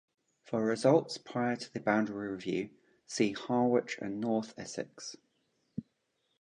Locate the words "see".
3.05-3.33